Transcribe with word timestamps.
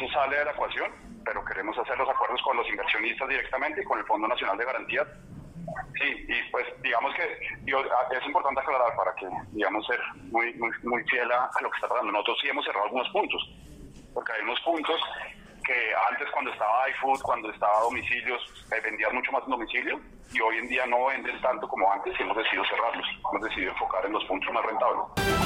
eso 0.00 0.12
sale 0.12 0.38
de 0.38 0.44
la 0.44 0.52
ecuación, 0.52 0.90
pero 1.24 1.44
queremos 1.44 1.76
hacer 1.78 1.96
los 1.98 2.08
acuerdos 2.08 2.40
con 2.42 2.56
los 2.56 2.68
inversionistas 2.68 3.28
directamente 3.28 3.82
y 3.82 3.84
con 3.84 3.98
el 3.98 4.06
Fondo 4.06 4.28
Nacional 4.28 4.56
de 4.56 4.64
Garantías. 4.64 5.06
Sí, 6.00 6.26
y 6.26 6.50
pues 6.50 6.66
digamos 6.82 7.14
que 7.14 7.22
ah, 7.22 8.08
es 8.10 8.26
importante 8.26 8.60
aclarar 8.60 8.96
para 8.96 9.14
que, 9.14 9.28
digamos, 9.52 9.86
ser 9.86 10.00
muy, 10.32 10.52
muy, 10.54 10.70
muy 10.84 11.04
fiel 11.04 11.30
a, 11.30 11.50
lo 11.60 11.70
que 11.70 11.76
está 11.76 11.88
pasando. 11.88 12.12
Nosotros 12.12 12.38
sí 12.40 12.48
hemos 12.48 12.64
cerrado 12.64 12.86
algunos 12.86 13.08
puntos, 13.10 13.42
porque 14.14 14.32
hay 14.32 14.42
unos 14.42 14.60
puntos 14.60 15.00
que 15.64 15.92
antes 16.10 16.28
cuando 16.30 16.50
estaba 16.50 16.88
iFood, 16.90 17.20
cuando 17.20 17.50
estaba 17.50 17.80
domicilios, 17.80 18.42
eh, 18.72 18.80
vendían 18.82 19.14
mucho 19.14 19.30
más 19.30 19.44
en 19.44 19.50
domicilio 19.50 20.00
y 20.32 20.40
hoy 20.40 20.56
en 20.56 20.68
día 20.68 20.86
no 20.86 21.06
venden 21.06 21.40
tanto 21.42 21.68
como 21.68 21.92
antes 21.92 22.18
y 22.18 22.22
hemos 22.22 22.36
decidido 22.36 22.64
cerrarlos, 22.64 23.06
hemos 23.30 23.42
decidido 23.42 23.72
enfocar 23.72 24.06
en 24.06 24.12
los 24.12 24.24
puntos 24.24 24.52
más 24.52 24.64
rentables. 24.64 25.39